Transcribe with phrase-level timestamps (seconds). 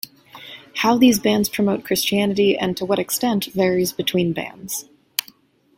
[0.77, 4.85] How these bands promote Christianity, and to what extent, varies between bands.